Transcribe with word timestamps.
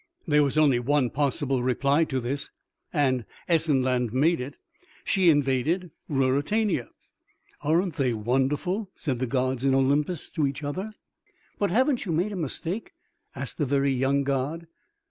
There 0.27 0.41
was 0.43 0.57
only 0.57 0.79
one 0.79 1.11
possible 1.11 1.61
reply 1.61 2.05
to 2.05 2.19
this, 2.19 2.49
and 2.91 3.23
Essenland 3.47 4.11
made 4.11 4.41
it. 4.41 4.55
She 5.03 5.29
invaded 5.29 5.91
Ruritania. 6.09 6.89
("Aren't 7.61 7.97
they 7.97 8.11
wonderful?" 8.15 8.89
said 8.95 9.19
the 9.19 9.27
gods 9.27 9.63
in 9.63 9.75
Olympus 9.75 10.31
to 10.31 10.47
each 10.47 10.63
other. 10.63 10.91
"_But 11.59 11.69
haven't 11.69 12.05
you 12.05 12.11
made 12.13 12.31
a 12.31 12.35
mistake?" 12.35 12.93
asked 13.35 13.59
the 13.59 13.65
very 13.67 13.91
young 13.91 14.23
god. 14.23 14.65